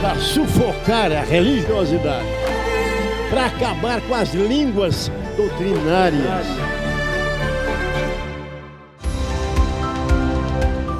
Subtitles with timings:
[0.00, 2.26] para sufocar a religiosidade,
[3.28, 6.46] para acabar com as línguas doutrinárias.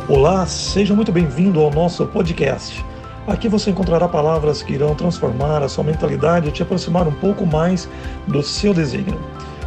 [0.06, 2.84] Olá, seja muito bem-vindo ao nosso podcast.
[3.26, 7.46] Aqui você encontrará palavras que irão transformar a sua mentalidade e te aproximar um pouco
[7.46, 7.88] mais
[8.26, 9.18] do seu desígnio.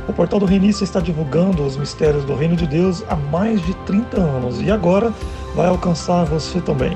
[0.07, 3.73] O portal do Reinício está divulgando os mistérios do Reino de Deus há mais de
[3.85, 5.11] 30 anos e agora
[5.55, 6.95] vai alcançar você também.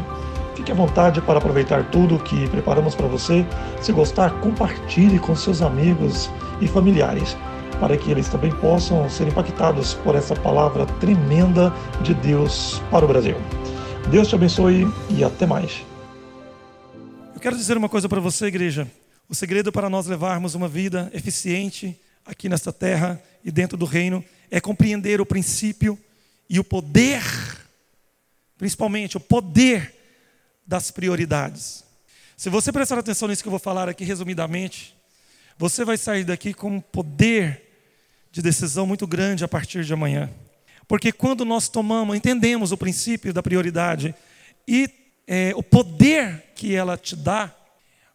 [0.68, 3.46] Fique à vontade para aproveitar tudo que preparamos para você.
[3.82, 7.38] Se gostar, compartilhe com seus amigos e familiares,
[7.80, 13.08] para que eles também possam ser impactados por essa palavra tremenda de Deus para o
[13.08, 13.38] Brasil.
[14.12, 15.86] Deus te abençoe e até mais.
[17.34, 18.86] Eu quero dizer uma coisa para você, igreja.
[19.30, 24.22] O segredo para nós levarmos uma vida eficiente aqui nesta terra e dentro do reino
[24.52, 25.98] é compreender o princípio
[26.50, 27.24] e o poder,
[28.58, 29.96] principalmente o poder
[30.68, 31.84] das prioridades.
[32.36, 34.96] Se você prestar atenção nisso que eu vou falar aqui resumidamente,
[35.58, 37.64] você vai sair daqui com um poder
[38.32, 40.30] de decisão muito grande a partir de amanhã.
[40.88, 44.14] Porque quando nós tomamos, entendemos o princípio da prioridade
[44.68, 44.90] e
[45.26, 47.54] é, o poder que ela te dá,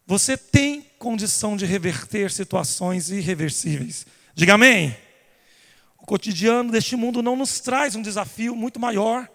[0.05, 4.05] você tem condição de reverter situações irreversíveis.
[4.33, 4.95] Diga amém.
[5.99, 9.27] O cotidiano deste mundo não nos traz um desafio muito maior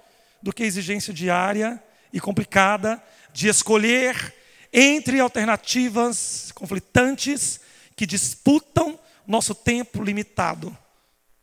[0.43, 4.35] do que a exigência diária e complicada de escolher
[4.73, 7.61] entre alternativas conflitantes
[7.97, 10.77] que disputam nosso tempo limitado.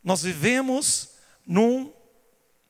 [0.02, 1.10] Nós vivemos
[1.46, 1.92] num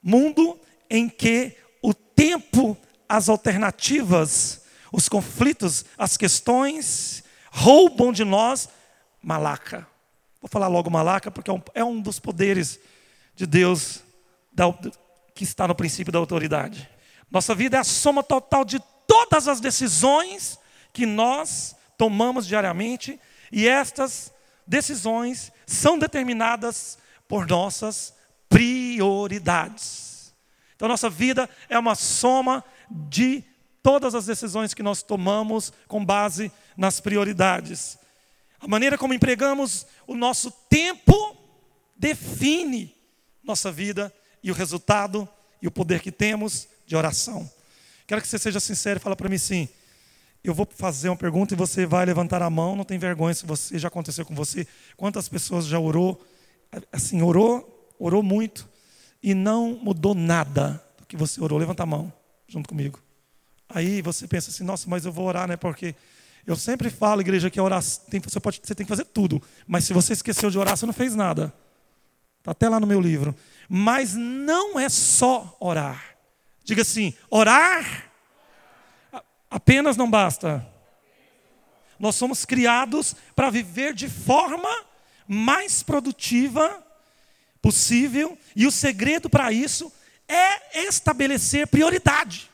[0.02, 0.58] mundo
[0.88, 2.76] em que o tempo,
[3.08, 8.68] as alternativas, os conflitos, as questões roubam de nós
[9.22, 9.86] malaca.
[10.40, 12.78] Vou falar logo malaca porque é um, é um dos poderes
[13.34, 14.02] de Deus
[14.52, 14.64] da,
[15.34, 16.88] que está no princípio da autoridade.
[17.30, 20.58] Nossa vida é a soma total de todas as decisões
[20.92, 23.20] que nós tomamos diariamente
[23.50, 24.32] e estas
[24.66, 26.98] decisões são determinadas
[27.28, 28.14] por nossas
[28.48, 30.34] prioridades.
[30.74, 33.42] Então, nossa vida é uma soma de
[33.82, 37.98] todas as decisões que nós tomamos com base nas prioridades.
[38.60, 41.36] A maneira como empregamos o nosso tempo
[41.96, 42.94] define
[43.42, 44.12] nossa vida
[44.42, 45.28] e o resultado
[45.62, 47.50] e o poder que temos de oração.
[48.06, 49.68] Quero que você seja sincero e fale para mim sim.
[50.44, 53.44] Eu vou fazer uma pergunta e você vai levantar a mão, não tem vergonha se
[53.44, 54.66] você já aconteceu com você.
[54.96, 56.24] Quantas pessoas já orou?
[56.92, 58.68] Assim, orou, orou muito
[59.20, 61.58] e não mudou nada do que você orou.
[61.58, 62.12] Levanta a mão
[62.46, 63.00] junto comigo.
[63.68, 65.56] Aí você pensa assim, nossa, mas eu vou orar, né?
[65.56, 65.96] Porque
[66.46, 69.42] eu sempre falo, igreja, que orar, tem, você, pode, você tem que fazer tudo.
[69.66, 71.52] Mas se você esqueceu de orar, você não fez nada.
[72.38, 73.34] Está até lá no meu livro.
[73.68, 76.15] Mas não é só orar.
[76.66, 78.10] Diga assim: orar
[79.48, 80.66] apenas não basta.
[81.98, 84.68] Nós somos criados para viver de forma
[85.28, 86.84] mais produtiva
[87.62, 89.92] possível, e o segredo para isso
[90.28, 92.50] é estabelecer prioridade.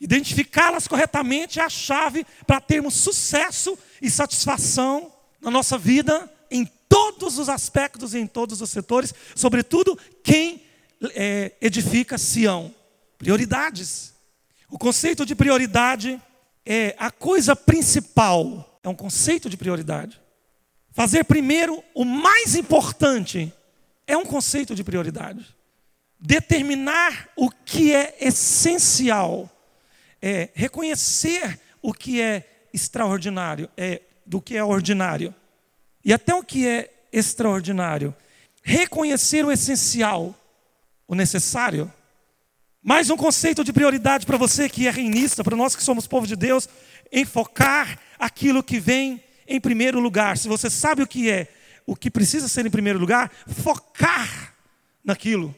[0.00, 7.36] Identificá-las corretamente é a chave para termos sucesso e satisfação na nossa vida, em todos
[7.36, 10.62] os aspectos e em todos os setores, sobretudo quem
[11.14, 12.74] é, edifica Sião.
[13.20, 14.14] Prioridades.
[14.70, 16.18] O conceito de prioridade
[16.64, 20.18] é a coisa principal, é um conceito de prioridade.
[20.90, 23.52] Fazer primeiro o mais importante
[24.06, 25.54] é um conceito de prioridade.
[26.18, 29.50] Determinar o que é essencial
[30.22, 35.34] é reconhecer o que é extraordinário, é do que é ordinário.
[36.02, 38.16] E até o que é extraordinário.
[38.62, 40.34] Reconhecer o essencial,
[41.06, 41.92] o necessário.
[42.82, 46.26] Mais um conceito de prioridade para você que é reinista, para nós que somos povo
[46.26, 46.68] de Deus,
[47.12, 50.38] enfocar aquilo que vem em primeiro lugar.
[50.38, 51.48] Se você sabe o que é,
[51.86, 54.54] o que precisa ser em primeiro lugar, focar
[55.04, 55.54] naquilo.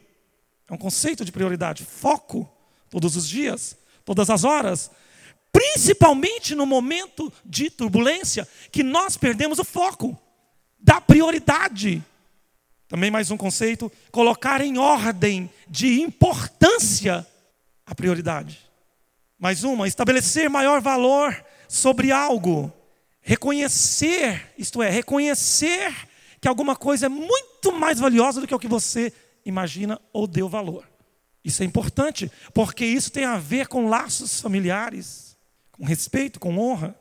[0.69, 2.51] É um conceito de prioridade, foco
[2.91, 4.91] todos os dias todas as horas,
[5.53, 10.19] principalmente no momento de turbulência, que nós perdemos o foco
[10.79, 12.03] da prioridade.
[12.93, 17.27] Também mais um conceito: colocar em ordem de importância
[17.87, 18.61] a prioridade.
[19.39, 22.71] Mais uma, estabelecer maior valor sobre algo,
[23.23, 25.91] reconhecer, isto é, reconhecer
[26.39, 29.11] que alguma coisa é muito mais valiosa do que o que você
[29.43, 30.87] imagina ou deu valor.
[31.43, 35.35] Isso é importante, porque isso tem a ver com laços familiares,
[35.71, 36.95] com respeito, com honra.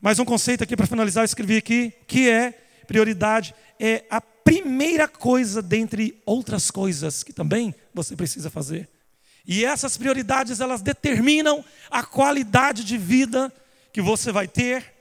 [0.00, 5.08] Mais um conceito aqui para finalizar, eu escrevi aqui, que é prioridade, é a primeira
[5.08, 8.88] coisa dentre outras coisas que também você precisa fazer.
[9.46, 13.52] E essas prioridades, elas determinam a qualidade de vida
[13.92, 14.94] que você vai ter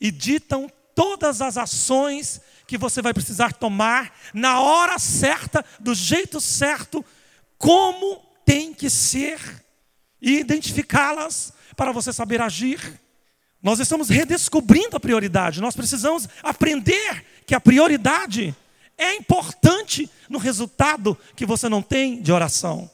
[0.00, 6.40] e ditam todas as ações que você vai precisar tomar na hora certa, do jeito
[6.40, 7.04] certo,
[7.58, 9.40] como tem que ser
[10.20, 13.00] e identificá-las para você saber agir.
[13.64, 18.54] Nós estamos redescobrindo a prioridade, nós precisamos aprender que a prioridade
[18.98, 22.90] é importante no resultado que você não tem de oração.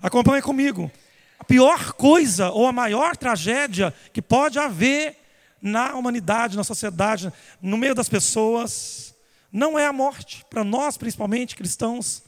[0.00, 0.90] Acompanhe comigo.
[1.38, 5.18] A pior coisa ou a maior tragédia que pode haver
[5.60, 7.30] na humanidade, na sociedade,
[7.60, 9.14] no meio das pessoas,
[9.52, 10.46] não é a morte.
[10.48, 12.22] Para nós, principalmente cristãos,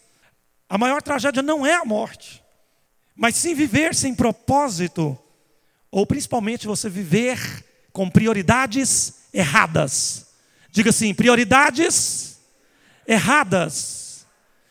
[0.68, 2.44] a maior tragédia não é a morte,
[3.16, 5.18] mas sim viver sem propósito,
[5.92, 10.26] ou principalmente você viver com prioridades erradas.
[10.70, 12.40] Diga assim: prioridades
[13.06, 14.26] erradas.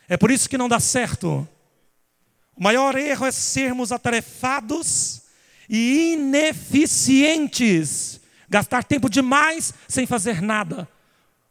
[0.09, 1.47] É por isso que não dá certo.
[2.57, 5.21] O maior erro é sermos atarefados
[5.69, 8.19] e ineficientes,
[8.49, 10.89] gastar tempo demais sem fazer nada.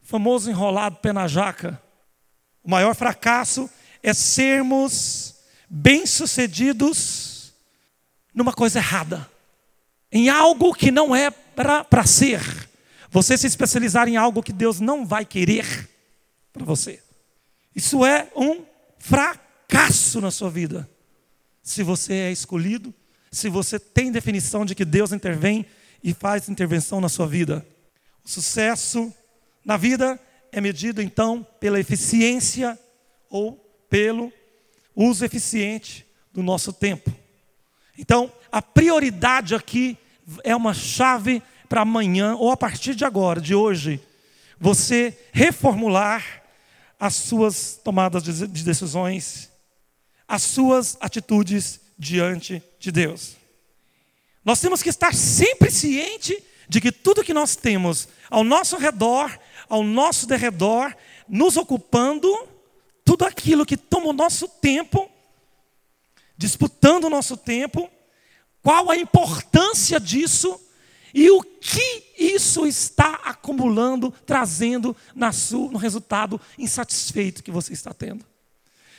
[0.03, 1.81] O famoso enrolado pé na jaca.
[2.63, 3.71] O maior fracasso
[4.03, 5.37] é sermos
[5.69, 7.55] bem-sucedidos
[8.35, 9.30] numa coisa errada,
[10.13, 12.41] em algo que não é para ser.
[13.11, 15.89] Você se especializar em algo que Deus não vai querer
[16.53, 17.03] para você.
[17.75, 18.65] Isso é um
[18.99, 20.89] fracasso na sua vida.
[21.63, 22.95] Se você é escolhido,
[23.31, 25.67] se você tem definição de que Deus intervém
[26.03, 27.67] e faz intervenção na sua vida.
[28.25, 29.13] O sucesso
[29.65, 30.19] na vida
[30.51, 32.79] é medido então pela eficiência
[33.29, 33.53] ou
[33.89, 34.33] pelo
[34.95, 37.13] uso eficiente do nosso tempo.
[37.99, 39.97] Então, a prioridade aqui
[40.45, 44.01] é uma chave para amanhã ou a partir de agora, de hoje,
[44.59, 46.43] você reformular
[46.99, 49.51] as suas tomadas de decisões,
[50.29, 53.37] as suas atitudes diante de Deus.
[54.45, 59.39] Nós temos que estar sempre ciente de que tudo que nós temos ao nosso redor,
[59.69, 60.95] ao nosso derredor,
[61.29, 62.49] nos ocupando,
[63.05, 65.11] tudo aquilo que toma o nosso tempo,
[66.37, 67.91] disputando o nosso tempo,
[68.63, 70.61] qual a importância disso
[71.13, 78.25] e o que isso está acumulando, trazendo no resultado insatisfeito que você está tendo.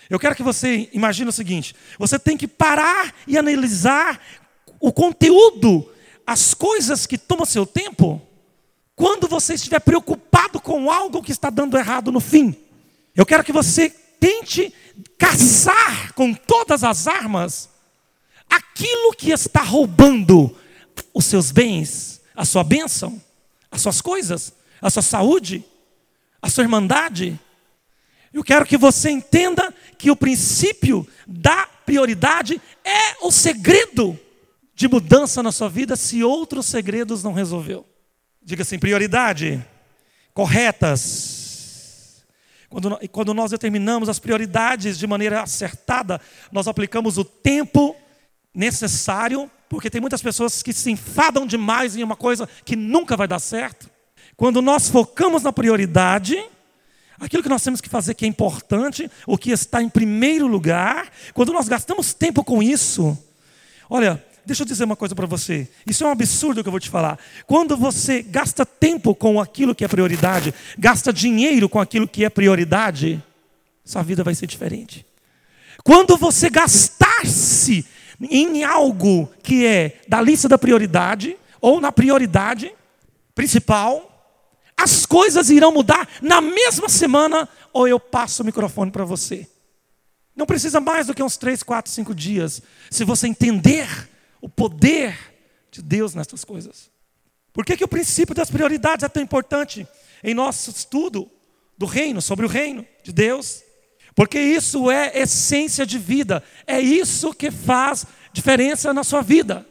[0.09, 4.19] Eu quero que você imagine o seguinte: você tem que parar e analisar
[4.79, 5.89] o conteúdo,
[6.27, 8.21] as coisas que tomam seu tempo,
[8.95, 12.55] quando você estiver preocupado com algo que está dando errado no fim.
[13.15, 14.73] Eu quero que você tente
[15.17, 17.70] caçar com todas as armas
[18.51, 20.55] aquilo que está roubando
[21.13, 23.21] os seus bens, a sua bênção,
[23.71, 25.63] as suas coisas, a sua saúde,
[26.41, 27.39] a sua irmandade.
[28.33, 34.19] Eu quero que você entenda que o princípio da prioridade é o segredo
[34.73, 37.85] de mudança na sua vida se outros segredos não resolveu.
[38.41, 39.63] Diga assim, prioridade
[40.33, 42.23] corretas.
[42.69, 47.95] Quando, quando nós determinamos as prioridades de maneira acertada, nós aplicamos o tempo
[48.53, 53.25] necessário porque tem muitas pessoas que se enfadam demais em uma coisa que nunca vai
[53.25, 53.89] dar certo.
[54.35, 56.43] Quando nós focamos na prioridade,
[57.17, 61.09] aquilo que nós temos que fazer que é importante, o que está em primeiro lugar,
[61.33, 63.17] quando nós gastamos tempo com isso,
[63.89, 65.69] olha, deixa eu dizer uma coisa para você.
[65.87, 67.17] Isso é um absurdo que eu vou te falar.
[67.47, 72.29] Quando você gasta tempo com aquilo que é prioridade, gasta dinheiro com aquilo que é
[72.29, 73.23] prioridade,
[73.85, 75.05] sua vida vai ser diferente.
[75.81, 77.85] Quando você gastar-se
[78.29, 82.71] em algo que é da lista da prioridade, ou na prioridade
[83.33, 84.07] principal,
[84.77, 89.47] as coisas irão mudar na mesma semana, ou eu passo o microfone para você.
[90.35, 93.87] Não precisa mais do que uns três, quatro, cinco dias, se você entender
[94.41, 95.17] o poder
[95.69, 96.89] de Deus nessas coisas.
[97.53, 99.87] Por que, que o princípio das prioridades é tão importante
[100.23, 101.29] em nosso estudo
[101.77, 103.61] do reino, sobre o reino de Deus?
[104.15, 109.65] Porque isso é essência de vida, é isso que faz diferença na sua vida.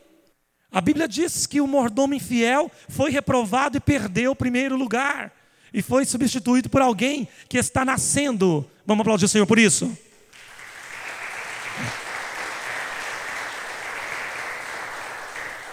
[0.72, 5.32] A Bíblia diz que o mordomo infiel foi reprovado e perdeu o primeiro lugar,
[5.72, 8.68] e foi substituído por alguém que está nascendo.
[8.86, 9.96] Vamos aplaudir o Senhor por isso?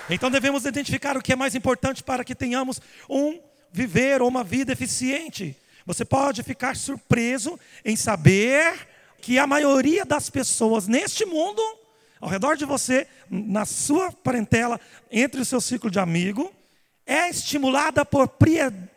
[0.10, 3.40] Então devemos identificar o que é mais importante para que tenhamos um
[3.72, 5.56] viver ou uma vida eficiente.
[5.88, 8.90] Você pode ficar surpreso em saber
[9.22, 11.62] que a maioria das pessoas neste mundo,
[12.20, 16.52] ao redor de você, na sua parentela, entre o seu ciclo de amigo,
[17.06, 18.30] é estimulada por,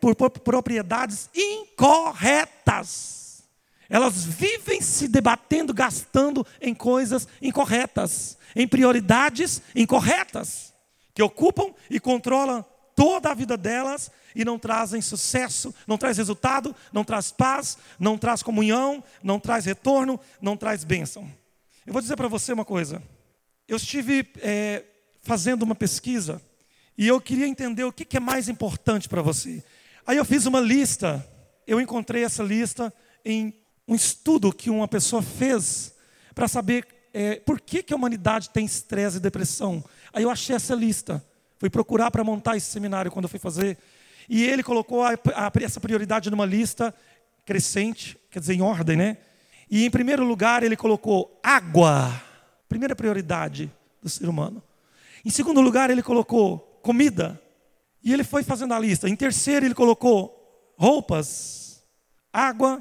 [0.01, 3.45] por, propriedades incorretas.
[3.89, 10.75] Elas vivem se debatendo, gastando em coisas incorretas, em prioridades incorretas,
[11.15, 12.65] que ocupam e controlam
[12.97, 18.17] toda a vida delas e não trazem sucesso, não traz resultado, não traz paz, não
[18.17, 21.31] traz comunhão, não traz retorno, não traz bênção.
[21.87, 23.03] Eu vou dizer para você uma coisa.
[23.67, 24.85] Eu estive é,
[25.23, 26.41] fazendo uma pesquisa
[26.97, 29.65] e eu queria entender o que, é mais importante para você.
[30.07, 31.27] Aí eu fiz uma lista.
[31.67, 32.93] Eu encontrei essa lista
[33.25, 33.55] em
[33.87, 35.95] um estudo que uma pessoa fez
[36.35, 39.83] para saber é, por que, que a humanidade tem estresse e depressão.
[40.13, 41.25] Aí eu achei essa lista.
[41.59, 43.79] Fui procurar para montar esse seminário quando eu fui fazer.
[44.33, 46.95] E ele colocou a, a, essa prioridade numa lista
[47.45, 49.17] crescente, quer dizer, em ordem, né?
[49.69, 52.23] E em primeiro lugar ele colocou água,
[52.69, 53.69] primeira prioridade
[54.01, 54.63] do ser humano.
[55.25, 57.43] Em segundo lugar ele colocou comida.
[58.05, 59.09] E ele foi fazendo a lista.
[59.09, 61.83] Em terceiro ele colocou roupas,
[62.33, 62.81] água,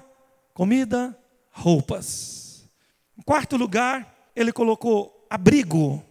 [0.53, 1.17] comida,
[1.49, 2.69] roupas.
[3.17, 6.05] Em quarto lugar ele colocou abrigo,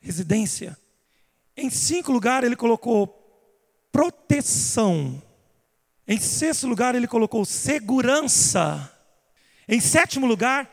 [0.00, 0.78] residência.
[1.54, 3.17] Em cinco lugar, ele colocou
[3.92, 5.22] proteção.
[6.06, 8.90] Em sexto lugar, ele colocou segurança.
[9.68, 10.70] Em sétimo lugar,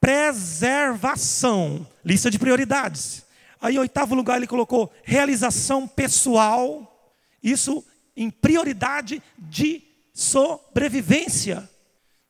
[0.00, 1.86] preservação.
[2.04, 3.24] Lista de prioridades.
[3.60, 7.12] Aí, em oitavo lugar, ele colocou realização pessoal.
[7.42, 7.84] Isso
[8.16, 9.82] em prioridade de
[10.14, 11.68] sobrevivência.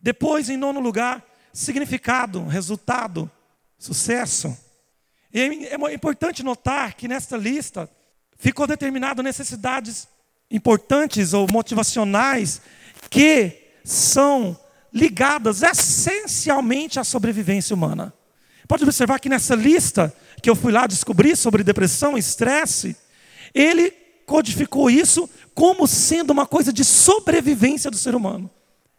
[0.00, 3.30] Depois, em nono lugar, significado, resultado,
[3.78, 4.57] sucesso.
[5.33, 7.88] E é importante notar que nesta lista
[8.38, 10.09] ficou determinado necessidades
[10.50, 12.60] importantes ou motivacionais
[13.10, 13.52] que
[13.84, 14.58] são
[14.92, 18.12] ligadas essencialmente à sobrevivência humana.
[18.66, 22.96] Pode observar que nessa lista que eu fui lá descobrir sobre depressão e estresse,
[23.54, 23.90] ele
[24.26, 28.50] codificou isso como sendo uma coisa de sobrevivência do ser humano.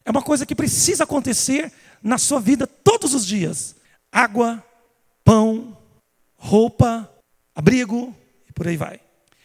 [0.03, 3.75] É uma coisa que precisa acontecer na sua vida todos os dias:
[4.11, 4.63] água,
[5.23, 5.77] pão,
[6.35, 7.09] roupa,
[7.53, 8.15] abrigo
[8.49, 8.99] e por aí vai.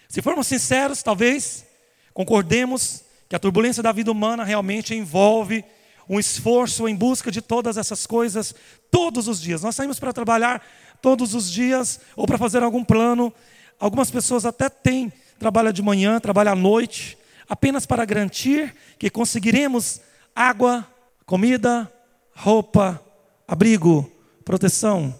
[0.08, 1.66] Se formos sinceros, talvez
[2.14, 5.64] concordemos que a turbulência da vida humana realmente envolve
[6.08, 8.54] um esforço em busca de todas essas coisas
[8.90, 9.62] todos os dias.
[9.62, 10.64] Nós saímos para trabalhar
[11.02, 13.32] todos os dias ou para fazer algum plano.
[13.78, 17.18] Algumas pessoas até têm trabalho de manhã, trabalho à noite,
[17.48, 20.00] apenas para garantir que conseguiremos
[20.34, 20.86] água,
[21.26, 21.90] comida,
[22.34, 23.00] roupa,
[23.46, 24.10] abrigo,
[24.44, 25.14] proteção,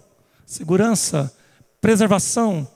[0.47, 1.35] segurança,
[1.81, 2.69] preservação,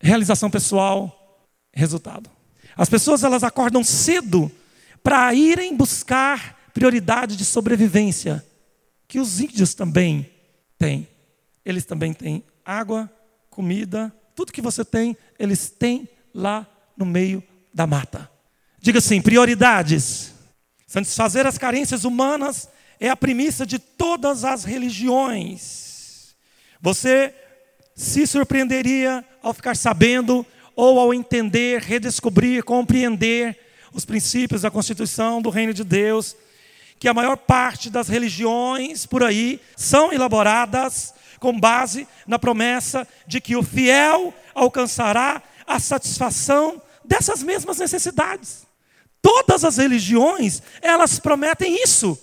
[0.00, 2.31] realização pessoal, resultado.
[2.76, 4.50] As pessoas elas acordam cedo
[5.02, 8.44] para irem buscar prioridade de sobrevivência,
[9.06, 10.30] que os índios também
[10.78, 11.06] têm.
[11.64, 13.10] Eles também têm água,
[13.50, 18.30] comida, tudo que você tem, eles têm lá no meio da mata.
[18.80, 20.32] Diga assim: prioridades.
[20.86, 22.68] Satisfazer as carências humanas
[23.00, 26.34] é a premissa de todas as religiões.
[26.80, 27.34] Você
[27.94, 33.58] se surpreenderia ao ficar sabendo ou ao entender, redescobrir, compreender
[33.92, 36.34] os princípios da Constituição do Reino de Deus,
[36.98, 43.40] que a maior parte das religiões por aí são elaboradas com base na promessa de
[43.40, 48.64] que o fiel alcançará a satisfação dessas mesmas necessidades.
[49.20, 52.18] Todas as religiões, elas prometem isso.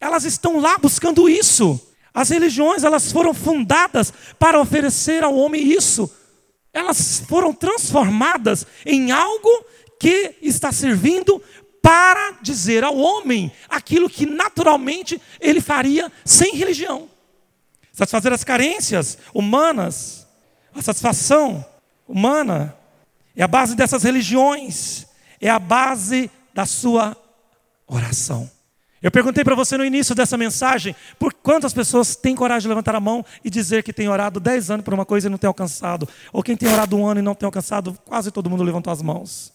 [0.00, 1.80] Elas estão lá buscando isso.
[2.12, 6.10] As religiões, elas foram fundadas para oferecer ao homem isso
[6.72, 9.48] elas foram transformadas em algo
[9.98, 11.42] que está servindo
[11.82, 17.08] para dizer ao homem aquilo que naturalmente ele faria sem religião.
[17.92, 20.26] Satisfazer as carências humanas,
[20.74, 21.64] a satisfação
[22.06, 22.76] humana
[23.34, 25.06] é a base dessas religiões,
[25.40, 27.16] é a base da sua
[27.86, 28.50] oração.
[29.02, 32.94] Eu perguntei para você no início dessa mensagem, por quantas pessoas têm coragem de levantar
[32.94, 35.48] a mão e dizer que tem orado 10 anos por uma coisa e não tem
[35.48, 36.06] alcançado?
[36.32, 37.98] Ou quem tem orado um ano e não tem alcançado?
[38.04, 39.52] Quase todo mundo levantou as mãos.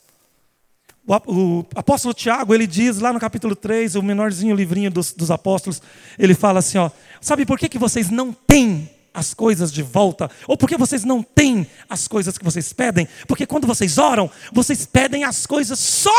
[1.08, 5.80] O, apóstolo Tiago, ele diz lá no capítulo 3, o menorzinho livrinho dos, dos apóstolos,
[6.18, 6.90] ele fala assim: ó,
[7.22, 10.32] sabe por que, que vocês não têm as coisas de volta?
[10.48, 13.08] Ou por que vocês não têm as coisas que vocês pedem?
[13.28, 16.10] Porque quando vocês oram, vocês pedem as coisas só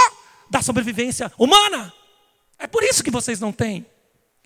[0.48, 1.92] da sobrevivência humana.
[2.58, 3.86] É por isso que vocês não têm.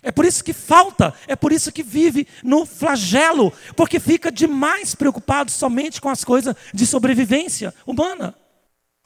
[0.03, 4.95] É por isso que falta, é por isso que vive no flagelo, porque fica demais
[4.95, 8.35] preocupado somente com as coisas de sobrevivência humana.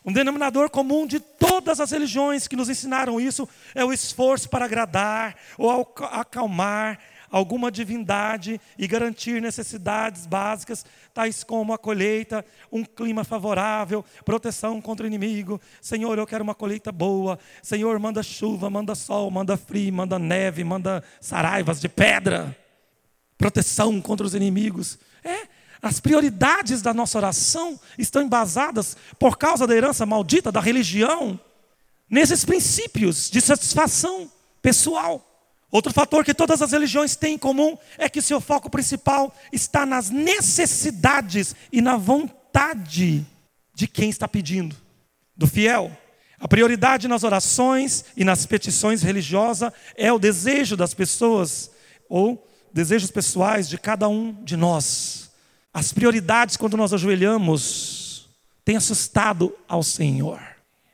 [0.06, 4.66] Um denominador comum de todas as religiões que nos ensinaram isso é o esforço para
[4.66, 13.24] agradar ou acalmar alguma divindade e garantir necessidades básicas, tais como a colheita, um clima
[13.24, 15.60] favorável, proteção contra o inimigo.
[15.82, 17.40] Senhor, eu quero uma colheita boa.
[17.62, 22.56] Senhor, manda chuva, manda sol, manda frio, manda neve, manda saraivas de pedra.
[23.38, 24.98] Proteção contra os inimigos.
[25.24, 25.48] É,
[25.82, 31.40] as prioridades da nossa oração estão embasadas por causa da herança maldita da religião,
[32.10, 35.35] nesses princípios de satisfação pessoal.
[35.76, 39.86] Outro fator que todas as religiões têm em comum é que seu foco principal está
[39.86, 43.26] nas necessidades e na vontade
[43.74, 44.74] de quem está pedindo,
[45.36, 45.92] do fiel.
[46.40, 51.70] A prioridade nas orações e nas petições religiosas é o desejo das pessoas
[52.08, 55.30] ou desejos pessoais de cada um de nós.
[55.74, 58.30] As prioridades, quando nós ajoelhamos,
[58.64, 60.40] têm assustado ao Senhor.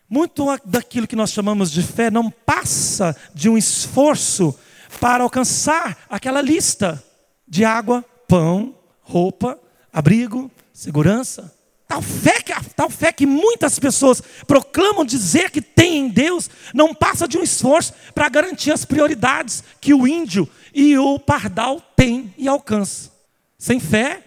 [0.09, 4.57] Muito daquilo que nós chamamos de fé não passa de um esforço
[4.99, 7.03] para alcançar aquela lista
[7.47, 9.59] de água, pão, roupa,
[9.91, 11.53] abrigo, segurança.
[11.87, 16.95] Tal fé, que, tal fé que muitas pessoas proclamam dizer que tem em Deus, não
[16.95, 22.33] passa de um esforço para garantir as prioridades que o índio e o pardal têm
[22.37, 23.11] e alcançam.
[23.57, 24.23] Sem fé,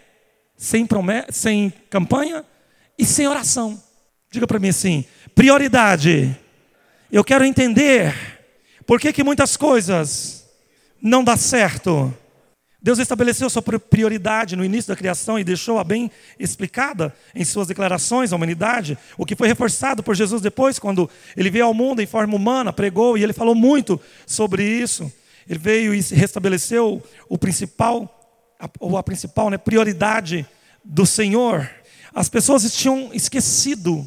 [0.55, 2.45] sem, promessa, sem campanha
[2.99, 3.83] e sem oração.
[4.31, 5.05] Diga para mim assim:
[5.35, 6.39] prioridade.
[7.11, 8.15] Eu quero entender
[8.87, 10.44] por que, que muitas coisas
[11.01, 12.15] não dão certo.
[12.85, 18.31] Deus estabeleceu sua prioridade no início da criação e deixou-a bem explicada em suas declarações
[18.31, 22.07] à humanidade, o que foi reforçado por Jesus depois, quando ele veio ao mundo em
[22.07, 25.11] forma humana, pregou e ele falou muito sobre isso.
[25.49, 28.21] Ele veio e restabeleceu o principal
[28.79, 30.47] ou a principal né, prioridade
[30.85, 31.71] do Senhor.
[32.15, 34.07] As pessoas tinham esquecido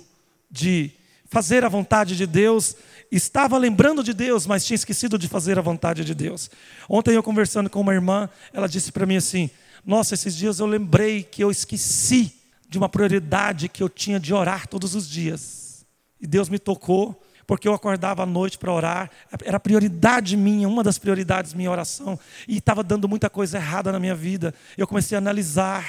[0.51, 0.91] de
[1.29, 2.75] fazer a vontade de Deus,
[3.11, 6.49] estava lembrando de Deus, mas tinha esquecido de fazer a vontade de Deus.
[6.89, 9.49] Ontem eu conversando com uma irmã, ela disse para mim assim:
[9.85, 12.33] Nossa, esses dias eu lembrei que eu esqueci
[12.69, 15.85] de uma prioridade que eu tinha de orar todos os dias.
[16.19, 19.09] E Deus me tocou porque eu acordava à noite para orar,
[19.45, 23.99] era prioridade minha, uma das prioridades minha oração, e estava dando muita coisa errada na
[24.01, 24.53] minha vida.
[24.77, 25.85] Eu comecei a analisar.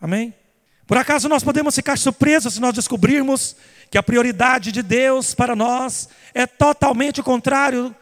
[0.00, 0.32] Amém?
[0.88, 3.54] Por acaso nós podemos ficar surpresos se nós descobrirmos
[3.90, 7.94] que a prioridade de Deus para nós é totalmente o contrário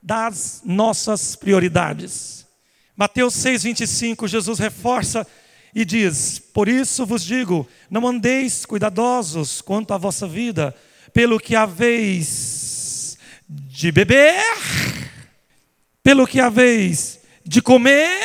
[0.00, 2.46] das nossas prioridades.
[2.96, 5.26] Mateus 6:25, Jesus reforça
[5.74, 10.72] e diz: Por isso vos digo, não andeis cuidadosos quanto à vossa vida,
[11.12, 14.40] pelo que haveis de beber,
[16.00, 18.22] pelo que haveis de comer,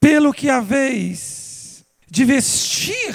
[0.00, 1.39] pelo que haveis
[2.10, 3.14] de vestir.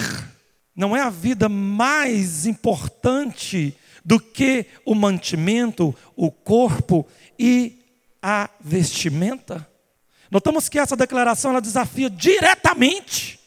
[0.75, 7.05] Não é a vida mais importante do que o mantimento, o corpo
[7.38, 7.79] e
[8.21, 9.67] a vestimenta?
[10.29, 13.39] Notamos que essa declaração ela desafia diretamente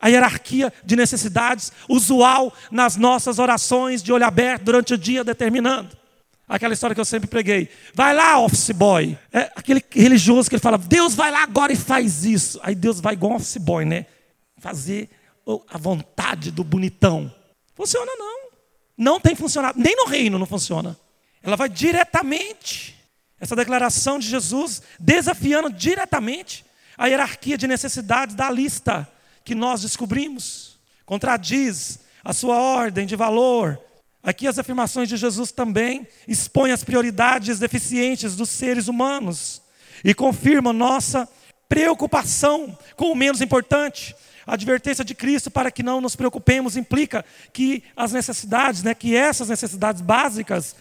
[0.00, 5.96] a hierarquia de necessidades usual nas nossas orações de olho aberto durante o dia determinando.
[6.48, 7.68] Aquela história que eu sempre preguei.
[7.94, 9.16] Vai lá, office boy.
[9.32, 12.58] É aquele religioso que ele fala, Deus vai lá agora e faz isso.
[12.62, 14.06] Aí Deus vai igual office boy, né?
[14.62, 15.10] Fazer
[15.68, 17.34] a vontade do bonitão.
[17.74, 18.50] Funciona não.
[18.96, 19.76] Não tem funcionado.
[19.76, 20.96] Nem no reino não funciona.
[21.42, 22.96] Ela vai diretamente.
[23.40, 26.64] Essa declaração de Jesus desafiando diretamente
[26.96, 29.10] a hierarquia de necessidades da lista
[29.44, 33.80] que nós descobrimos, contradiz a sua ordem de valor.
[34.22, 39.60] Aqui as afirmações de Jesus também expõem as prioridades deficientes dos seres humanos
[40.04, 41.28] e confirmam nossa
[41.68, 44.14] preocupação com o menos importante.
[44.46, 49.14] A advertência de Cristo para que não nos preocupemos implica que as necessidades, né, que
[49.14, 50.74] essas necessidades básicas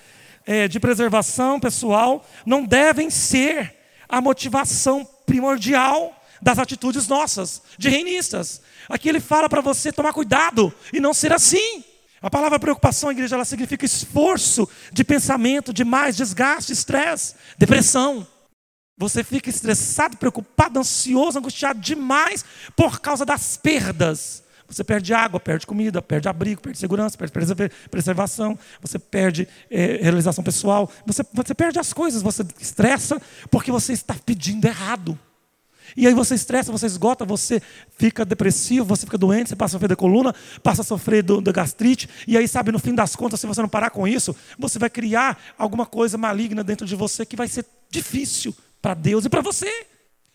[0.46, 3.76] é, de preservação pessoal não devem ser
[4.10, 8.62] a motivação primordial das atitudes nossas, de reinistas.
[8.90, 11.84] Aqui ele fala para você tomar cuidado e não ser assim.
[12.22, 18.28] A palavra preocupação, igreja, ela significa esforço de pensamento, de mais desgaste, estresse, depressão.
[19.02, 24.44] Você fica estressado, preocupado, ansioso, angustiado demais por causa das perdas.
[24.68, 27.34] Você perde água, perde comida, perde abrigo, perde segurança, perde
[27.90, 33.92] preservação, você perde é, realização pessoal, você, você perde as coisas, você estressa porque você
[33.92, 35.18] está pedindo errado.
[35.98, 37.60] E aí você estressa, você esgota, você
[37.98, 41.52] fica depressivo, você fica doente, você passa a sofrer da coluna, passa a sofrer da
[41.52, 44.78] gastrite, e aí, sabe, no fim das contas, se você não parar com isso, você
[44.78, 49.30] vai criar alguma coisa maligna dentro de você que vai ser difícil para Deus e
[49.30, 49.88] para você.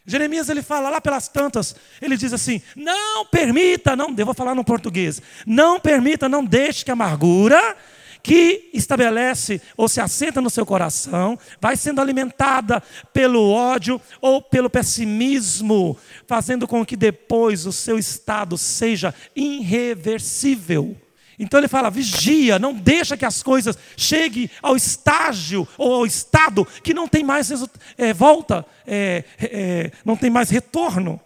[0.07, 4.65] Jeremias ele fala lá pelas tantas, ele diz assim: não permita, não, vou falar no
[4.65, 7.77] português, não permita, não deixe que a amargura
[8.23, 12.83] que estabelece ou se assenta no seu coração, vai sendo alimentada
[13.13, 20.97] pelo ódio ou pelo pessimismo, fazendo com que depois o seu estado seja irreversível.
[21.39, 26.65] Então ele fala: vigia, não deixa que as coisas cheguem ao estágio ou ao estado
[26.83, 27.51] que não tem mais
[27.99, 31.21] é, volta, é, é, não tem mais retorno,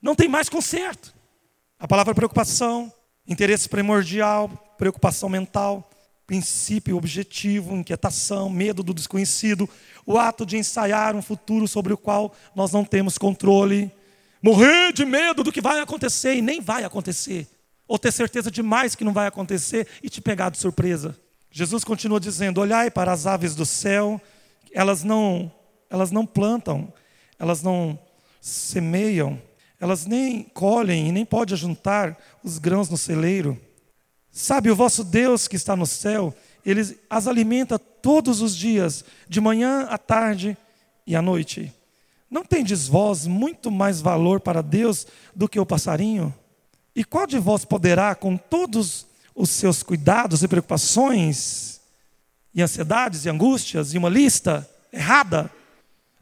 [0.00, 1.14] não tem mais conserto.
[1.78, 2.92] A palavra preocupação,
[3.26, 4.48] interesse primordial,
[4.78, 5.90] preocupação mental,
[6.26, 9.68] princípio, objetivo, inquietação, medo do desconhecido,
[10.04, 13.92] o ato de ensaiar um futuro sobre o qual nós não temos controle,
[14.42, 17.46] morrer de medo do que vai acontecer e nem vai acontecer,
[17.86, 21.16] ou ter certeza demais que não vai acontecer e te pegar de surpresa.
[21.50, 24.20] Jesus continua dizendo: Olhai para as aves do céu,
[24.72, 25.50] elas não,
[25.88, 26.92] elas não plantam,
[27.38, 27.98] elas não
[28.40, 29.40] semeiam,
[29.80, 33.60] elas nem colhem e nem podem juntar os grãos no celeiro
[34.38, 39.40] Sabe, o vosso Deus que está no céu, ele as alimenta todos os dias, de
[39.40, 40.54] manhã à tarde
[41.06, 41.72] e à noite.
[42.30, 46.34] Não tendes vós muito mais valor para Deus do que o passarinho?
[46.96, 51.78] E qual de vós poderá, com todos os seus cuidados e preocupações,
[52.54, 55.52] e ansiedades e angústias, e uma lista errada,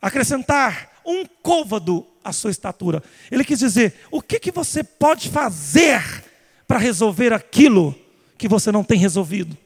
[0.02, 3.00] acrescentar um côvado à sua estatura?
[3.30, 6.02] Ele quis dizer: o que, que você pode fazer
[6.66, 7.94] para resolver aquilo
[8.36, 9.56] que você não tem resolvido?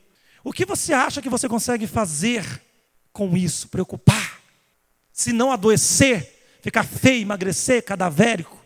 [0.45, 2.45] O que você acha que você consegue fazer
[3.15, 3.69] com isso?
[3.69, 4.43] Preocupar?
[5.11, 8.58] Se não adoecer, ficar feio, emagrecer, cadavérico?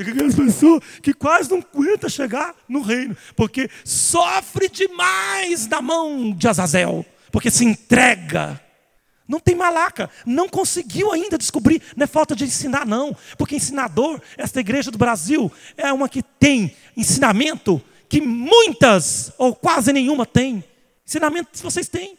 [0.00, 6.32] Fica aquelas pessoas que quase não aguenta chegar no reino, porque sofre demais na mão
[6.32, 8.58] de Azazel, porque se entrega.
[9.28, 14.22] Não tem malaca, não conseguiu ainda descobrir, não é falta de ensinar, não, porque ensinador,
[14.38, 20.64] esta igreja do Brasil é uma que tem ensinamento que muitas ou quase nenhuma têm.
[21.06, 22.16] Ensinamentos vocês têm.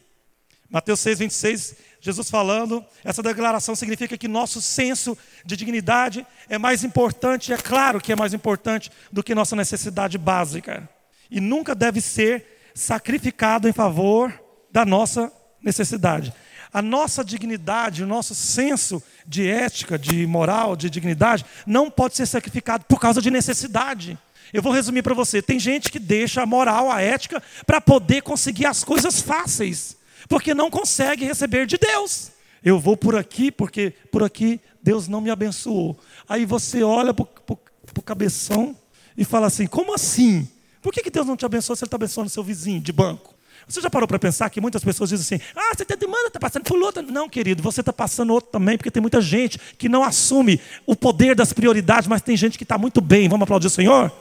[0.72, 6.86] Mateus 6, 26, Jesus falando, essa declaração significa que nosso senso de dignidade é mais
[6.86, 10.90] importante, é claro que é mais importante do que nossa necessidade básica.
[11.30, 14.34] E nunca deve ser sacrificado em favor
[14.72, 15.30] da nossa
[15.62, 16.34] necessidade.
[16.74, 22.26] A nossa dignidade, o nosso senso de ética, de moral, de dignidade, não pode ser
[22.26, 24.18] sacrificado por causa de necessidade.
[24.54, 28.22] Eu vou resumir para você: tem gente que deixa a moral, a ética, para poder
[28.22, 32.32] conseguir as coisas fáceis, porque não consegue receber de Deus.
[32.64, 36.00] Eu vou por aqui, porque por aqui Deus não me abençoou.
[36.30, 38.76] Aí você olha para o cabeção
[39.18, 40.48] e fala assim: como assim?
[40.82, 43.36] Por que, que Deus não te abençoou se Ele está abençoando seu vizinho de banco?
[43.68, 46.40] Você já parou para pensar que muitas pessoas dizem assim: ah, você está demanda, está
[46.40, 47.02] passando por outro.
[47.04, 50.96] Não, querido, você está passando outro também, porque tem muita gente que não assume o
[50.96, 53.30] poder das prioridades, mas tem gente que está muito bem.
[53.30, 54.12] Vamos aplaudir o Senhor?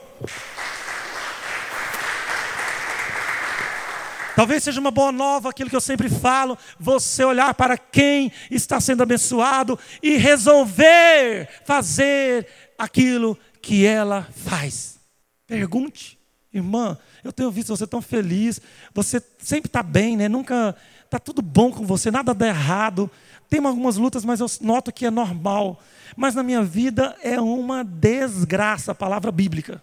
[4.35, 8.79] Talvez seja uma boa nova aquilo que eu sempre falo, você olhar para quem está
[8.79, 14.99] sendo abençoado e resolver fazer aquilo que ela faz.
[15.45, 16.17] Pergunte,
[16.53, 18.61] irmã, eu tenho visto você tão feliz,
[18.93, 20.29] você sempre está bem, né?
[20.29, 23.11] Nunca está tudo bom com você, nada dá errado.
[23.49, 25.81] Tem algumas lutas, mas eu noto que é normal.
[26.15, 29.81] Mas na minha vida é uma desgraça, a palavra bíblica.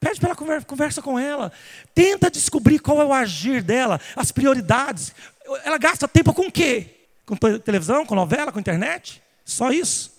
[0.00, 1.52] Pede para ela conversa, com ela.
[1.94, 5.12] Tenta descobrir qual é o agir dela, as prioridades.
[5.62, 6.86] Ela gasta tempo com o quê?
[7.26, 9.22] Com televisão, com novela, com internet?
[9.44, 10.12] Só isso.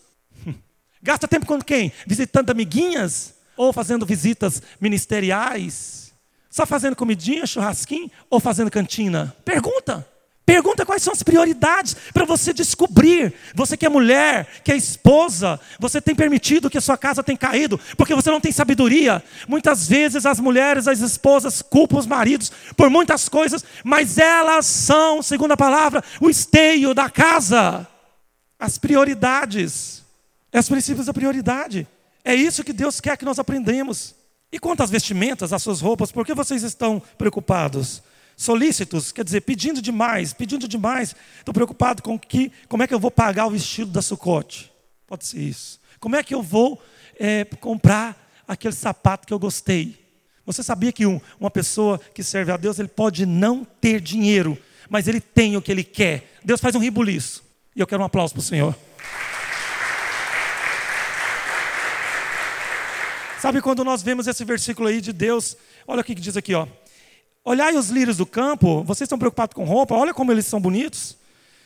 [1.02, 1.91] Gasta tempo com quem?
[2.06, 3.34] Visitando amiguinhas?
[3.58, 6.13] Ou fazendo visitas ministeriais?
[6.50, 8.12] Só fazendo comidinha, churrasquinho?
[8.30, 9.36] Ou fazendo cantina?
[9.44, 10.08] Pergunta.
[10.51, 13.33] Pergunta quais são as prioridades para você descobrir.
[13.55, 17.37] Você que é mulher, que é esposa, você tem permitido que a sua casa tenha
[17.37, 19.23] caído, porque você não tem sabedoria.
[19.47, 25.23] Muitas vezes as mulheres, as esposas, culpam os maridos por muitas coisas, mas elas são,
[25.23, 27.87] segundo a palavra, o esteio da casa.
[28.59, 30.03] As prioridades.
[30.51, 31.87] É os princípios da prioridade.
[32.25, 34.13] É isso que Deus quer que nós aprendemos.
[34.51, 38.03] E quanto às vestimentas, às suas roupas, por que vocês estão preocupados?
[38.41, 41.15] Solícitos, quer dizer, pedindo demais, pedindo demais.
[41.38, 44.71] Estou preocupado com que, como é que eu vou pagar o vestido da Sucote.
[45.06, 45.80] Pode ser isso.
[45.99, 46.82] Como é que eu vou
[47.19, 50.04] é, comprar aquele sapato que eu gostei?
[50.43, 54.58] Você sabia que um, uma pessoa que serve a Deus, ele pode não ter dinheiro,
[54.89, 56.34] mas ele tem o que ele quer.
[56.43, 57.43] Deus faz um ribuliço.
[57.75, 58.75] E eu quero um aplauso para o Senhor.
[63.39, 65.56] Sabe quando nós vemos esse versículo aí de Deus?
[65.88, 66.67] Olha o que diz aqui, ó.
[67.43, 71.17] Olhai os lírios do campo, vocês estão preocupados com roupa, olha como eles são bonitos.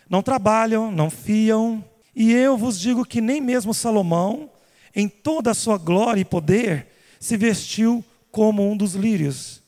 [0.09, 1.83] Não trabalham, não fiam.
[2.15, 4.49] E eu vos digo que nem mesmo Salomão,
[4.95, 6.88] em toda a sua glória e poder,
[7.19, 9.61] se vestiu como um dos lírios.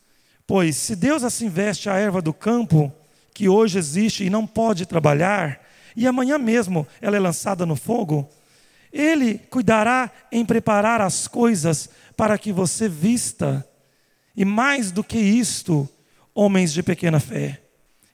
[0.46, 2.90] Pois se Deus assim veste a erva do campo,
[3.34, 5.60] que hoje existe e não pode trabalhar,
[5.94, 8.30] e amanhã mesmo ela é lançada no fogo,
[8.94, 13.68] Ele cuidará em preparar as coisas para que você vista.
[14.36, 15.90] E mais do que isto,
[16.38, 17.60] homens de pequena fé.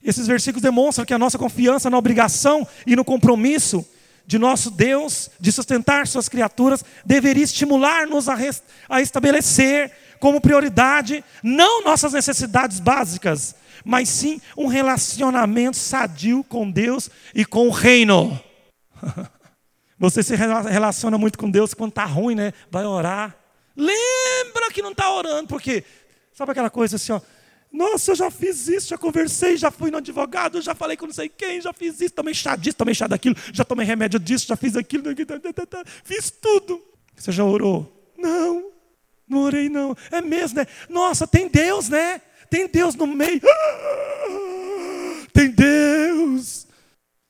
[0.02, 3.86] Esses versículos demonstram que a nossa confiança na obrigação e no compromisso
[4.26, 8.38] de nosso Deus de sustentar suas criaturas deveria estimular-nos a,
[8.88, 17.10] a estabelecer como prioridade não nossas necessidades básicas, mas sim um relacionamento sadio com Deus
[17.36, 18.40] e com o reino.
[20.00, 22.54] Você se relaciona muito com Deus quando está ruim, né?
[22.72, 23.36] Vai orar.
[23.76, 25.84] Lembra que não está orando, porque
[26.34, 27.22] sabe aquela coisa assim, ó,
[27.74, 31.14] nossa, eu já fiz isso, já conversei, já fui no advogado, já falei com não
[31.14, 34.46] sei quem, já fiz isso, tomei chá disso, tomei chá daquilo, já tomei remédio disso,
[34.46, 35.06] já fiz aquilo,
[36.04, 36.80] fiz tudo.
[37.16, 38.14] Você já orou?
[38.16, 38.72] Não,
[39.28, 39.98] não orei não.
[40.12, 40.68] É mesmo, né?
[40.88, 42.22] Nossa, tem Deus, né?
[42.48, 43.42] Tem Deus no meio.
[45.34, 46.68] Tem Deus.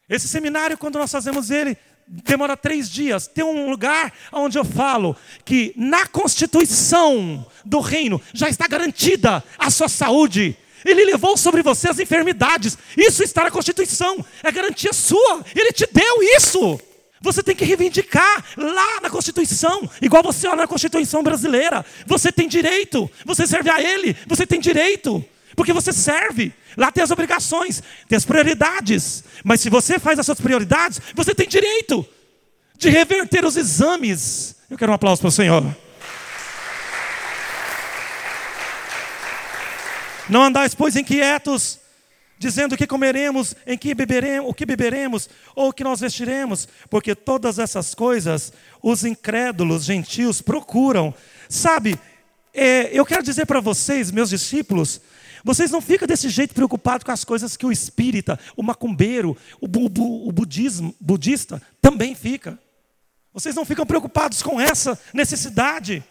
[0.10, 1.78] Esse seminário, quando nós fazemos ele,
[2.08, 3.28] demora três dias.
[3.28, 9.70] Tem um lugar onde eu falo que na constituição do reino já está garantida a
[9.70, 10.58] sua saúde.
[10.86, 12.78] Ele levou sobre você as enfermidades.
[12.98, 14.24] Isso está na Constituição.
[14.44, 15.44] É garantia sua.
[15.56, 16.80] Ele te deu isso.
[17.22, 21.86] Você tem que reivindicar lá na Constituição, igual você olha na Constituição brasileira.
[22.06, 23.10] Você tem direito.
[23.24, 24.14] Você serve a Ele.
[24.28, 25.24] Você tem direito.
[25.56, 26.54] Porque você serve.
[26.76, 29.24] Lá tem as obrigações, tem as prioridades.
[29.44, 32.06] Mas se você faz as suas prioridades, você tem direito
[32.78, 34.56] de reverter os exames.
[34.70, 35.64] Eu quero um aplauso para o Senhor.
[40.30, 41.80] Não andais, pois, inquietos,
[42.40, 46.68] dizendo o que comeremos, em que beberemos, o que beberemos, ou o que nós vestiremos,
[46.90, 51.14] porque todas essas coisas os incrédulos gentios procuram.
[51.50, 52.00] Sabe,
[52.54, 55.02] é, eu quero dizer para vocês, meus discípulos,
[55.44, 59.68] vocês não ficam desse jeito preocupados com as coisas que o espírita, o macumbeiro, o,
[59.68, 59.86] bu,
[60.28, 62.58] o budismo, budista também fica.
[63.34, 66.04] Vocês não ficam preocupados com essa necessidade,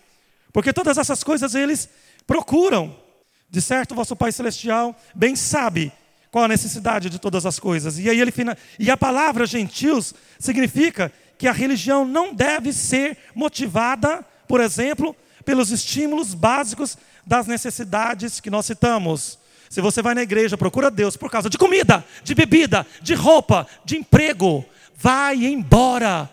[0.53, 1.89] porque todas essas coisas eles
[2.27, 3.01] procuram.
[3.49, 5.93] De certo, vosso Pai Celestial bem sabe
[6.31, 7.99] qual a necessidade de todas as coisas.
[7.99, 8.33] E aí ele
[8.79, 15.71] e a palavra gentios significa que a religião não deve ser motivada, por exemplo, pelos
[15.71, 19.39] estímulos básicos das necessidades que nós citamos.
[19.69, 23.67] Se você vai na igreja, procura Deus por causa de comida, de bebida, de roupa,
[23.85, 26.29] de emprego, vai embora,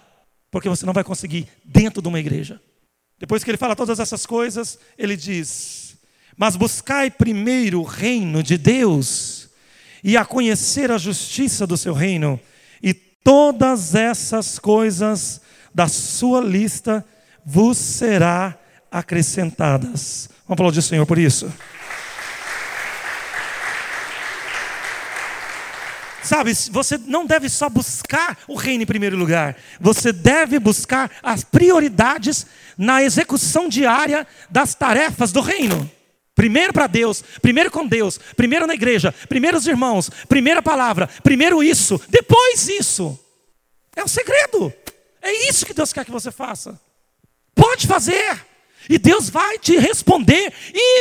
[0.52, 2.62] porque você não vai conseguir dentro de uma igreja.
[3.18, 5.98] Depois que ele fala todas essas coisas, ele diz:
[6.36, 9.50] Mas buscai primeiro o reino de Deus
[10.04, 12.38] e a conhecer a justiça do seu reino,
[12.84, 15.40] e todas essas coisas
[15.74, 17.06] da sua lista
[17.46, 18.59] vos será
[18.92, 20.30] acrescentadas.
[20.48, 21.52] Vamos aplaudir o Senhor por isso.
[26.22, 31.44] Sabe, você não deve só buscar o reino em primeiro lugar, você deve buscar as
[31.44, 32.46] prioridades
[32.78, 35.90] na execução diária das tarefas do reino.
[36.36, 41.64] Primeiro para Deus, primeiro com Deus, primeiro na igreja, primeiro os irmãos, primeira palavra, primeiro
[41.64, 43.20] isso, depois isso.
[43.96, 44.72] É o segredo.
[45.22, 46.80] É isso que Deus quer que você faça.
[47.56, 48.46] Pode fazer.
[48.90, 50.52] E Deus vai te responder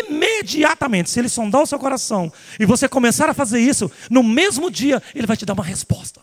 [0.06, 1.08] imediatamente.
[1.08, 5.02] Se Ele sondar o seu coração e você começar a fazer isso, no mesmo dia,
[5.14, 6.20] Ele vai te dar uma resposta.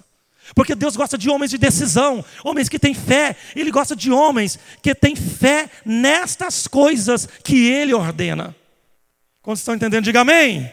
[0.54, 3.36] Porque Deus gosta de homens de decisão, homens que têm fé.
[3.56, 8.56] Ele gosta de homens que têm fé nestas coisas que Ele ordena.
[9.41, 10.71] Quando estão entendendo, diga amém.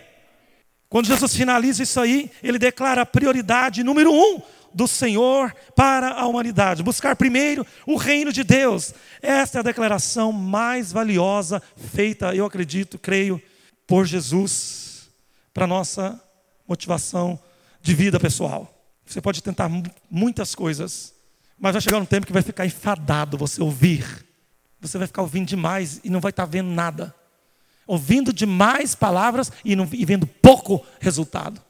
[0.90, 4.42] Quando Jesus finaliza isso aí, Ele declara a prioridade número um
[4.74, 6.82] do Senhor para a humanidade.
[6.82, 8.94] Buscar primeiro o reino de Deus.
[9.20, 13.40] Esta é a declaração mais valiosa feita, eu acredito, creio,
[13.87, 15.11] por Jesus
[15.52, 16.20] para nossa
[16.66, 17.38] motivação
[17.80, 18.72] de vida pessoal.
[19.04, 19.70] Você pode tentar
[20.11, 21.14] muitas coisas,
[21.58, 24.26] mas vai chegar um tempo que vai ficar enfadado você ouvir.
[24.80, 27.14] Você vai ficar ouvindo demais e não vai estar vendo nada.
[27.87, 31.61] Ouvindo demais palavras e, não, e vendo pouco resultado.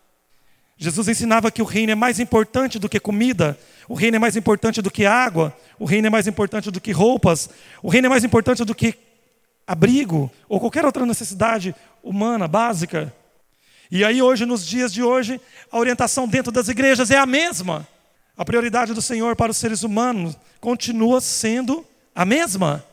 [0.82, 3.56] Jesus ensinava que o reino é mais importante do que comida,
[3.88, 6.90] o reino é mais importante do que água, o reino é mais importante do que
[6.90, 7.48] roupas,
[7.80, 8.96] o reino é mais importante do que
[9.64, 13.14] abrigo ou qualquer outra necessidade humana básica.
[13.92, 15.40] E aí, hoje, nos dias de hoje,
[15.70, 17.86] a orientação dentro das igrejas é a mesma.
[18.36, 22.84] A prioridade do Senhor para os seres humanos continua sendo a mesma.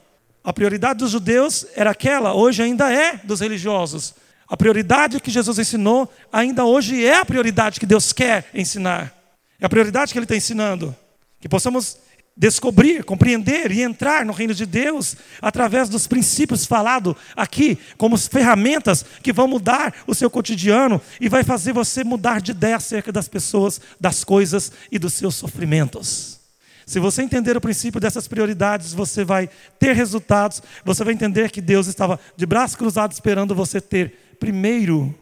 [0.43, 4.13] A prioridade dos judeus era aquela, hoje ainda é dos religiosos.
[4.49, 9.13] A prioridade que Jesus ensinou ainda hoje é a prioridade que Deus quer ensinar.
[9.59, 10.95] É a prioridade que Ele está ensinando.
[11.39, 11.97] Que possamos
[12.35, 19.05] descobrir, compreender e entrar no reino de Deus através dos princípios falados aqui, como ferramentas
[19.21, 23.27] que vão mudar o seu cotidiano e vai fazer você mudar de ideia acerca das
[23.27, 26.39] pessoas, das coisas e dos seus sofrimentos.
[26.85, 31.61] Se você entender o princípio dessas prioridades, você vai ter resultados, você vai entender que
[31.61, 35.13] Deus estava de braços cruzados esperando você ter primeiro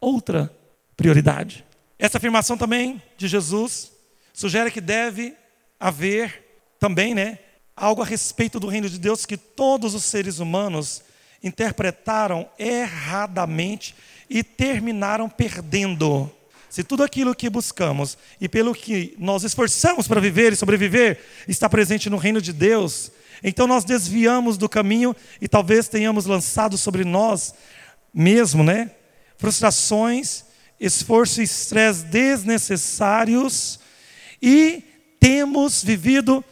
[0.00, 0.54] outra
[0.96, 1.64] prioridade.
[1.98, 3.92] Essa afirmação também de Jesus
[4.32, 5.34] sugere que deve
[5.80, 6.44] haver
[6.78, 7.38] também, né,
[7.74, 11.02] algo a respeito do reino de Deus que todos os seres humanos
[11.42, 13.94] interpretaram erradamente
[14.28, 16.30] e terminaram perdendo.
[16.68, 21.68] Se tudo aquilo que buscamos e pelo que nós esforçamos para viver e sobreviver está
[21.68, 23.10] presente no reino de Deus,
[23.42, 27.54] então nós desviamos do caminho e talvez tenhamos lançado sobre nós
[28.16, 28.90] mesmo, né?
[29.36, 30.46] Frustrações,
[30.80, 33.78] esforço e estresse desnecessários
[34.40, 34.82] e
[35.20, 36.42] temos vivido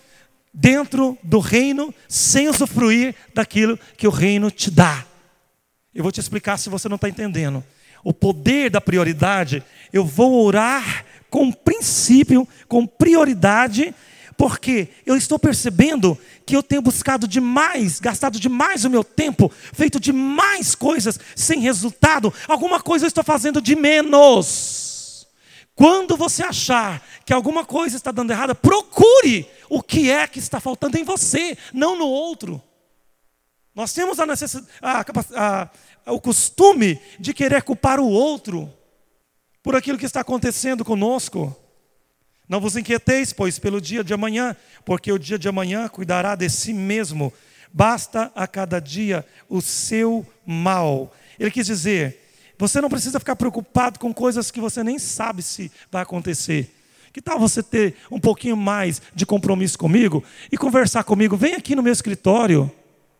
[0.52, 5.06] dentro do reino sem usufruir daquilo que o reino te dá.
[5.94, 7.64] Eu vou te explicar se você não está entendendo.
[8.02, 13.94] O poder da prioridade, eu vou orar com princípio, com prioridade,
[14.36, 20.00] porque eu estou percebendo que eu tenho buscado demais, gastado demais o meu tempo, feito
[20.00, 25.26] demais coisas sem resultado, alguma coisa eu estou fazendo de menos.
[25.74, 30.60] Quando você achar que alguma coisa está dando errada, procure o que é que está
[30.60, 32.62] faltando em você, não no outro.
[33.74, 34.24] Nós temos a
[34.80, 35.70] a,
[36.06, 38.72] a, o costume de querer culpar o outro
[39.62, 41.56] por aquilo que está acontecendo conosco.
[42.48, 44.54] Não vos inquieteis, pois, pelo dia de amanhã,
[44.84, 47.32] porque o dia de amanhã cuidará de si mesmo.
[47.72, 51.12] Basta a cada dia o seu mal.
[51.38, 52.20] Ele quis dizer,
[52.58, 56.70] você não precisa ficar preocupado com coisas que você nem sabe se vai acontecer.
[57.12, 61.36] Que tal você ter um pouquinho mais de compromisso comigo e conversar comigo?
[61.36, 62.70] Vem aqui no meu escritório,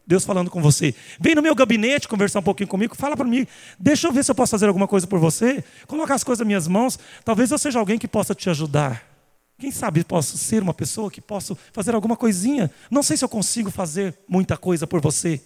[0.06, 0.94] Deus falando com você.
[1.18, 3.46] Vem no meu gabinete conversar um pouquinho comigo, fala para mim.
[3.78, 5.64] Deixa eu ver se eu posso fazer alguma coisa por você.
[5.86, 6.98] Colocar as coisas nas minhas mãos.
[7.24, 9.13] Talvez eu seja alguém que possa te ajudar.
[9.58, 12.70] Quem sabe posso ser uma pessoa que possa fazer alguma coisinha.
[12.90, 15.40] Não sei se eu consigo fazer muita coisa por você.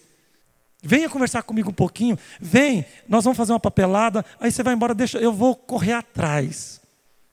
[0.81, 2.17] Venha conversar comigo um pouquinho.
[2.39, 4.25] Vem, nós vamos fazer uma papelada.
[4.39, 6.81] Aí você vai embora, deixa, eu vou correr atrás.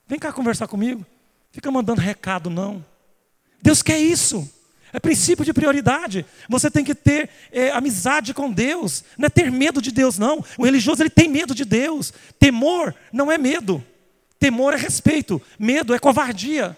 [0.07, 1.05] Vem cá conversar comigo.
[1.51, 2.85] Fica mandando recado, não.
[3.61, 4.47] Deus quer isso.
[4.93, 6.25] É princípio de prioridade.
[6.49, 9.03] Você tem que ter é, amizade com Deus.
[9.17, 10.43] Não é ter medo de Deus, não.
[10.57, 12.13] O religioso ele tem medo de Deus.
[12.39, 13.83] Temor não é medo.
[14.39, 15.41] Temor é respeito.
[15.57, 16.77] Medo é covardia.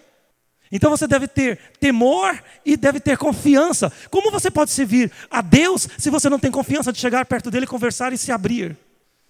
[0.72, 3.92] Então você deve ter temor e deve ter confiança.
[4.08, 7.66] Como você pode servir a Deus se você não tem confiança de chegar perto dele,
[7.66, 8.76] conversar e se abrir?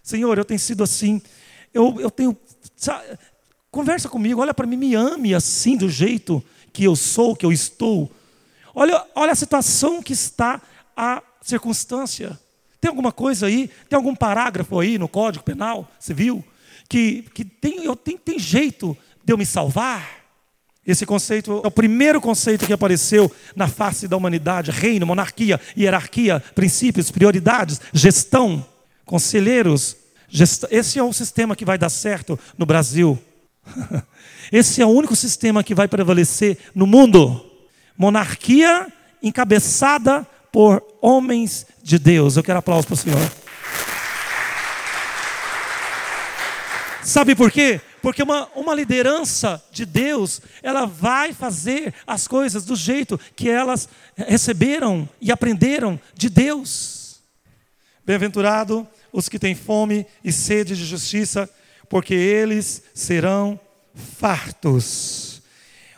[0.02, 1.20] Senhor, eu tenho sido assim.
[1.72, 2.36] Eu, eu tenho.
[2.76, 3.04] Sabe,
[3.70, 7.52] conversa comigo, olha para mim, me ame assim, do jeito que eu sou, que eu
[7.52, 8.10] estou.
[8.74, 10.60] Olha, olha a situação que está
[10.94, 12.38] a circunstância.
[12.80, 13.68] Tem alguma coisa aí?
[13.88, 16.44] Tem algum parágrafo aí no Código Penal Civil
[16.90, 20.18] que, que tem, eu, tem, tem jeito de eu me salvar?
[20.84, 26.42] Esse conceito é o primeiro conceito que apareceu na face da humanidade: reino, monarquia, hierarquia,
[26.54, 28.66] princípios, prioridades, gestão,
[29.04, 29.96] conselheiros.
[30.28, 30.64] Gest...
[30.70, 33.16] Esse é o sistema que vai dar certo no Brasil.
[34.50, 37.46] Esse é o único sistema que vai prevalecer no mundo.
[37.96, 38.88] Monarquia
[39.22, 42.36] encabeçada por homens de Deus.
[42.36, 43.49] Eu quero aplausos para o Senhor.
[47.10, 47.80] Sabe por quê?
[48.00, 53.88] Porque uma, uma liderança de Deus, ela vai fazer as coisas do jeito que elas
[54.16, 57.20] receberam e aprenderam de Deus.
[58.06, 61.50] Bem-aventurado os que têm fome e sede de justiça,
[61.88, 63.58] porque eles serão
[63.92, 65.42] fartos.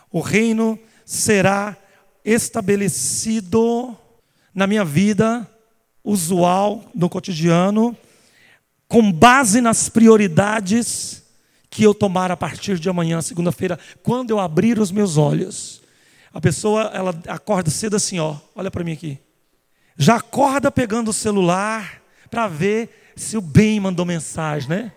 [0.09, 1.77] O reino será
[2.25, 3.95] estabelecido
[4.51, 5.47] na minha vida
[6.03, 7.95] usual, no cotidiano,
[8.93, 11.23] com base nas prioridades
[11.67, 15.81] que eu tomar a partir de amanhã, segunda-feira, quando eu abrir os meus olhos.
[16.31, 19.17] A pessoa, ela acorda cedo assim, ó, olha para mim aqui.
[19.97, 24.91] Já acorda pegando o celular para ver se o bem mandou mensagem, né?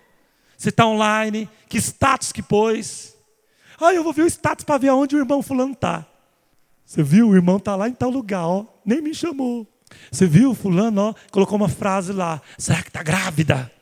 [0.58, 3.16] Se está online, que status que pôs.
[3.80, 6.04] Ah, eu vou ver o status para ver aonde o irmão fulano está.
[6.84, 7.30] Você viu?
[7.30, 9.66] O irmão está lá em tal lugar, ó, nem me chamou.
[10.12, 12.42] Você viu, fulano, ó, colocou uma frase lá.
[12.58, 13.72] Será que está grávida?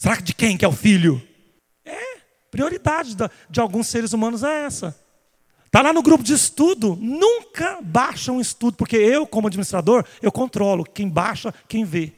[0.00, 1.22] Será que de quem que é o filho?
[2.50, 3.14] Prioridade
[3.50, 4.98] de alguns seres humanos é essa.
[5.66, 10.32] Está lá no grupo de estudo, nunca baixa um estudo, porque eu, como administrador, eu
[10.32, 12.14] controlo quem baixa, quem vê.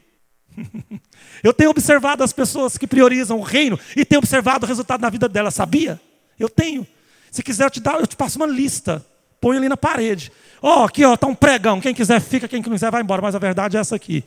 [1.43, 5.09] eu tenho observado as pessoas que priorizam o reino e tenho observado o resultado na
[5.09, 5.99] vida delas, sabia?
[6.39, 6.87] Eu tenho.
[7.29, 9.05] Se quiser, eu te, eu te passo uma lista
[9.43, 10.31] põe ali na parede.
[10.61, 11.81] Ó, oh, aqui ó, tá um pregão.
[11.81, 13.21] Quem quiser fica, quem quiser vai embora.
[13.21, 14.23] Mas a verdade é essa aqui.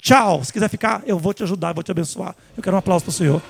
[0.00, 0.44] Tchau.
[0.44, 2.34] Se quiser ficar, eu vou te ajudar, vou te abençoar.
[2.56, 3.42] Eu quero um aplauso para o Senhor.